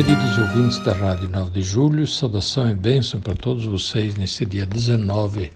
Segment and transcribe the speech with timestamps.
[0.00, 4.64] Queridos ouvintes da Rádio 9 de Julho, saudação e bênção para todos vocês nesse dia
[4.64, 5.52] 19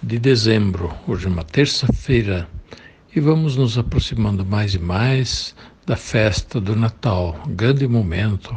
[0.00, 0.94] de dezembro.
[1.04, 2.46] Hoje é uma terça-feira
[3.12, 5.52] e vamos nos aproximando mais e mais
[5.84, 8.54] da festa do Natal, grande momento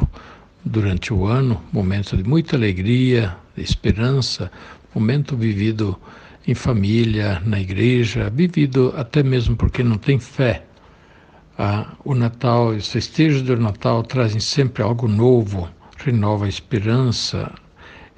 [0.64, 4.48] durante o ano, momento de muita alegria, de esperança,
[4.94, 5.98] momento vivido
[6.46, 10.69] em família, na igreja, vivido até mesmo porque não tem fé
[11.62, 17.52] ah, o Natal os festejos do Natal trazem sempre algo novo, renova a esperança,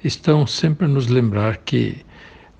[0.01, 2.05] estão sempre a nos lembrar que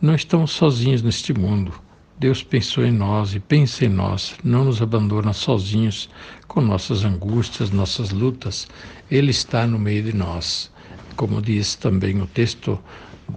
[0.01, 1.73] não estamos sozinhos neste mundo.
[2.19, 6.09] Deus pensou em nós e pensa em nós, não nos abandona sozinhos
[6.49, 8.67] com nossas angústias, nossas lutas.
[9.09, 10.69] Ele está no meio de nós.
[11.15, 12.77] Como diz também o texto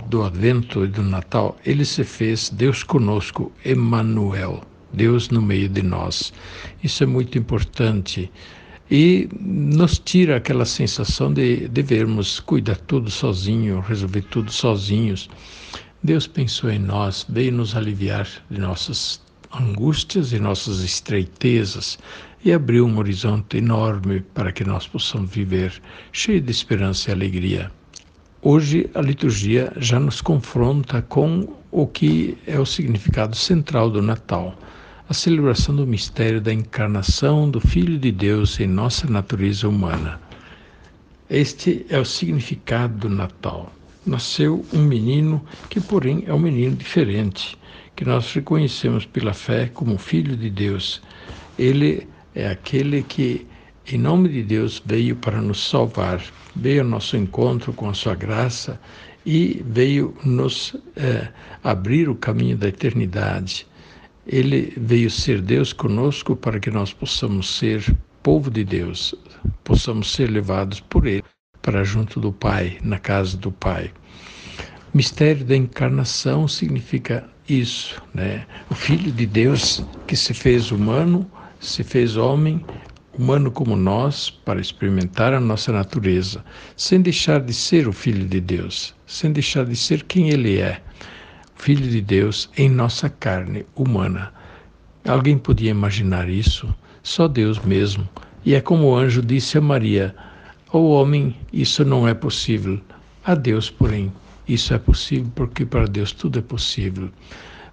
[0.08, 4.64] do Advento e do Natal, ele se fez Deus conosco, Emmanuel.
[4.92, 6.32] Deus no meio de nós.
[6.82, 8.30] Isso é muito importante
[8.90, 15.28] e nos tira aquela sensação de devermos cuidar tudo sozinho, resolver tudo sozinhos.
[16.02, 19.20] Deus pensou em nós, veio nos aliviar de nossas
[19.52, 21.98] angústias e nossas estreitezas
[22.44, 25.72] e abriu um horizonte enorme para que nós possamos viver
[26.12, 27.72] cheio de esperança e alegria.
[28.40, 34.56] Hoje a liturgia já nos confronta com o que é o significado central do Natal
[35.08, 40.20] a celebração do mistério da encarnação do Filho de Deus em nossa natureza humana.
[41.30, 43.72] Este é o significado do Natal.
[44.04, 47.56] Nasceu um menino que, porém, é um menino diferente,
[47.94, 51.00] que nós reconhecemos pela fé como Filho de Deus.
[51.56, 53.46] Ele é aquele que,
[53.86, 56.20] em nome de Deus, veio para nos salvar,
[56.54, 58.80] veio ao nosso encontro com a sua graça
[59.24, 61.28] e veio nos é,
[61.62, 63.66] abrir o caminho da eternidade
[64.26, 69.14] ele veio ser Deus conosco para que nós possamos ser povo de Deus,
[69.62, 71.22] possamos ser levados por Ele
[71.62, 73.92] para junto do Pai, na casa do Pai.
[74.92, 78.44] O mistério da encarnação significa isso, né?
[78.68, 82.64] O Filho de Deus que se fez humano, se fez homem,
[83.16, 86.44] humano como nós, para experimentar a nossa natureza,
[86.76, 90.80] sem deixar de ser o Filho de Deus, sem deixar de ser quem Ele é.
[91.56, 94.32] Filho de Deus em nossa carne humana.
[95.06, 96.72] Alguém podia imaginar isso?
[97.02, 98.08] Só Deus mesmo.
[98.44, 100.14] E é como o anjo disse a Maria:
[100.68, 102.80] Ao homem isso não é possível.
[103.24, 104.12] A Deus, porém,
[104.46, 107.10] isso é possível, porque para Deus tudo é possível.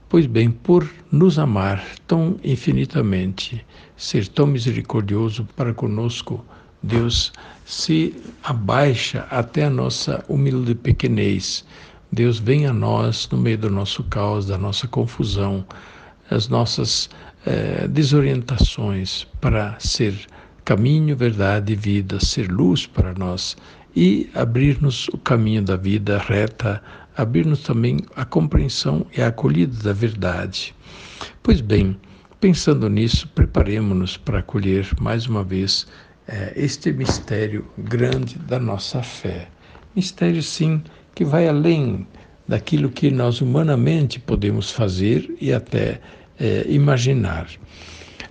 [0.10, 3.64] Pois bem, por nos amar tão infinitamente,
[3.96, 6.44] ser tão misericordioso para conosco,
[6.82, 7.32] Deus
[7.66, 11.66] se abaixa até a nossa humilde pequenez
[12.14, 15.66] Deus vem a nós no meio do nosso caos, da nossa confusão,
[16.30, 17.10] as nossas
[17.44, 20.14] eh, desorientações para ser
[20.64, 23.58] caminho, verdade e vida, ser luz para nós
[23.96, 26.84] e abrir-nos o caminho da vida reta,
[27.18, 30.76] abrir-nos também a compreensão e a acolhida da verdade.
[31.42, 31.98] Pois bem,
[32.40, 35.88] pensando nisso, preparemos-nos para acolher mais uma vez
[36.28, 39.48] eh, este mistério grande da nossa fé.
[39.96, 40.84] Mistério, sim,
[41.16, 42.08] que vai além
[42.48, 46.02] daquilo que nós humanamente podemos fazer e até
[46.40, 47.48] é, imaginar.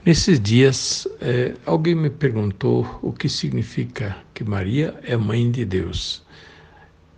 [0.04, 6.22] Nesses dias, é, alguém me perguntou o que significa que Maria é mãe de Deus.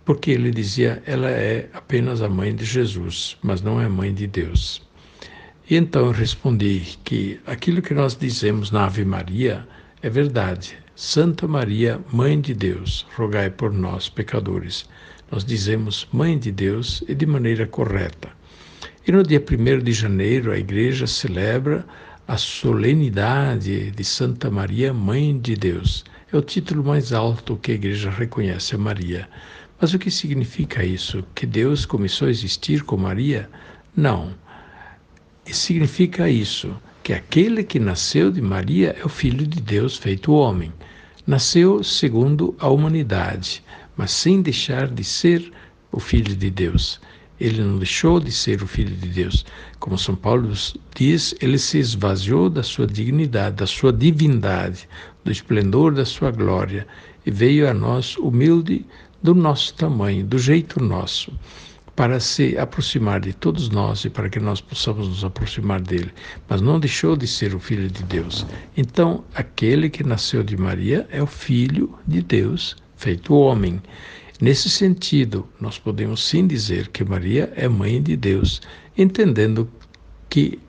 [0.05, 4.27] Porque ele dizia, ela é apenas a mãe de Jesus, mas não é mãe de
[4.27, 4.83] Deus.
[5.67, 9.67] E então eu respondi que aquilo que nós dizemos na Ave Maria
[10.03, 10.77] é verdade.
[10.95, 14.87] Santa Maria, Mãe de Deus, rogai por nós, pecadores
[15.31, 18.29] nós dizemos Mãe de Deus e de maneira correta.
[19.05, 21.85] E no dia 1 de janeiro, a Igreja celebra
[22.27, 26.05] a solenidade de Santa Maria, Mãe de Deus.
[26.31, 29.27] É o título mais alto que a Igreja reconhece a Maria.
[29.79, 31.23] Mas o que significa isso?
[31.35, 33.49] Que Deus começou a existir com Maria?
[33.95, 34.33] Não.
[35.45, 36.73] E significa isso,
[37.05, 40.73] que aquele que nasceu de Maria é o Filho de Deus feito homem.
[41.27, 43.63] Nasceu segundo a humanidade,
[43.95, 45.51] mas sem deixar de ser
[45.91, 46.99] o Filho de Deus.
[47.39, 49.45] Ele não deixou de ser o Filho de Deus.
[49.79, 50.51] Como São Paulo
[50.95, 54.89] diz, ele se esvaziou da sua dignidade, da sua divindade,
[55.23, 56.87] do esplendor da sua glória
[57.23, 58.83] e veio a nós humilde
[59.21, 61.31] do nosso tamanho, do jeito nosso,
[61.95, 66.11] para se aproximar de todos nós e para que nós possamos nos aproximar dele.
[66.47, 68.45] Mas não deixou de ser o Filho de Deus.
[68.75, 73.81] Então, aquele que nasceu de Maria é o Filho de Deus feito homem.
[74.41, 78.61] Nesse sentido, nós podemos sim dizer que Maria é mãe de Deus,
[78.97, 79.69] entendendo
[80.29, 80.59] que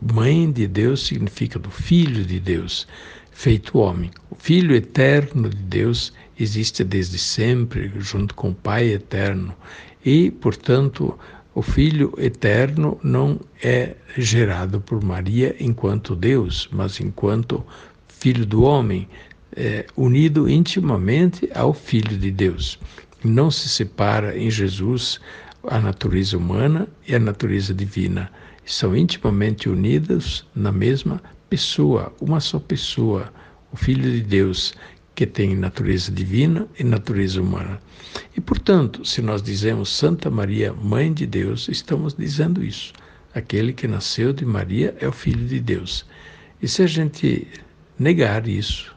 [0.00, 2.86] mãe de Deus significa do Filho de Deus,
[3.32, 4.10] feito homem.
[4.30, 9.52] O Filho eterno de Deus existe desde sempre, junto com o Pai eterno,
[10.04, 11.18] e, portanto,
[11.54, 17.64] o Filho eterno não é gerado por Maria enquanto Deus, mas enquanto
[18.06, 19.08] Filho do homem,
[19.56, 22.78] é, unido intimamente ao Filho de Deus
[23.24, 25.20] não se separa em Jesus
[25.64, 28.30] a natureza humana e a natureza divina.
[28.64, 33.32] São intimamente unidas na mesma pessoa, uma só pessoa,
[33.72, 34.74] o Filho de Deus,
[35.18, 37.80] que tem natureza divina e natureza humana.
[38.36, 42.92] E, portanto, se nós dizemos Santa Maria, Mãe de Deus, estamos dizendo isso.
[43.34, 46.06] Aquele que nasceu de Maria é o Filho de Deus.
[46.62, 47.48] E se a gente
[47.98, 48.94] negar isso,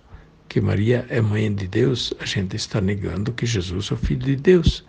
[0.47, 4.23] que Maria é mãe de Deus, a gente está negando que Jesus é o Filho
[4.27, 4.85] de Deus.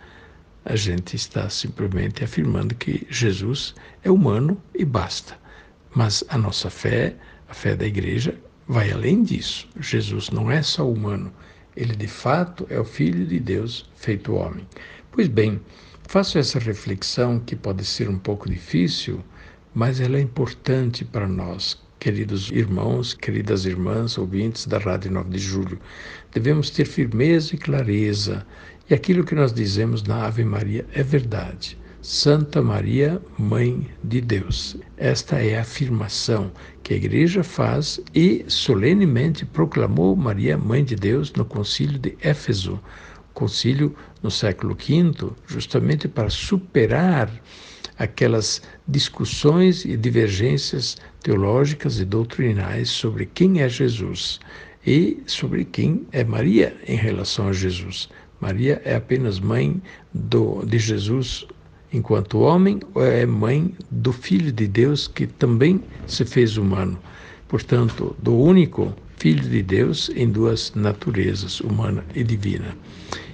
[0.63, 5.35] A gente está simplesmente afirmando que Jesus é humano e basta.
[5.95, 7.15] Mas a nossa fé,
[7.49, 8.37] a fé da igreja,
[8.67, 9.67] vai além disso.
[9.79, 11.31] Jesus não é só humano,
[11.75, 14.67] ele de fato é o Filho de Deus feito homem.
[15.11, 15.59] Pois bem,
[16.07, 19.23] faço essa reflexão que pode ser um pouco difícil,
[19.73, 25.37] mas ela é importante para nós queridos irmãos, queridas irmãs, ouvintes da Rádio 9 de
[25.37, 25.79] Julho.
[26.33, 28.45] Devemos ter firmeza e clareza,
[28.89, 31.77] e aquilo que nós dizemos na Ave Maria é verdade.
[32.03, 34.75] Santa Maria, Mãe de Deus.
[34.97, 36.51] Esta é a afirmação
[36.83, 42.77] que a Igreja faz e solenemente proclamou Maria, Mãe de Deus, no Concílio de Éfeso,
[43.33, 47.31] concílio no século V, justamente para superar
[47.97, 54.41] aquelas discussões e divergências teológicas e doutrinais sobre quem é Jesus
[54.85, 58.09] e sobre quem é Maria em relação a Jesus.
[58.41, 59.81] Maria é apenas mãe
[60.13, 61.47] do, de Jesus
[61.93, 66.97] enquanto homem é mãe do Filho de Deus que também se fez humano?
[67.47, 72.75] Portanto, do único Filho de Deus em duas naturezas, humana e divina.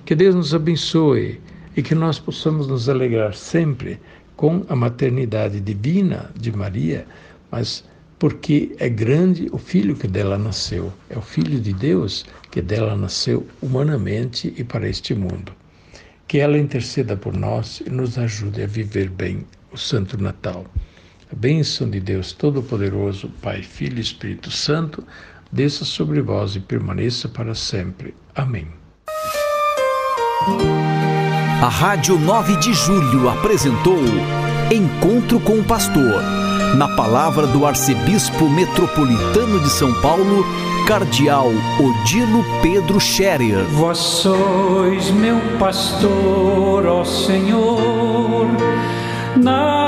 [0.05, 1.39] Que Deus nos abençoe
[1.75, 3.99] e que nós possamos nos alegrar sempre
[4.35, 7.07] com a maternidade divina de Maria,
[7.49, 7.83] mas
[8.19, 10.93] porque é grande o filho que dela nasceu.
[11.09, 15.58] É o filho de Deus que dela nasceu humanamente e para este mundo.
[16.29, 20.63] Que ela interceda por nós e nos ajude a viver bem o Santo Natal.
[21.31, 25.03] A bênção de Deus Todo-Poderoso, Pai, Filho e Espírito Santo,
[25.51, 28.13] desça sobre vós e permaneça para sempre.
[28.35, 28.67] Amém.
[31.63, 33.97] A Rádio 9 de Julho apresentou
[34.71, 36.21] Encontro com o Pastor,
[36.77, 40.45] na palavra do Arcebispo Metropolitano de São Paulo,
[40.85, 43.63] Cardeal Odilo Pedro Scherer.
[43.71, 48.47] Vós sois meu pastor, ó Senhor,
[49.35, 49.78] faltará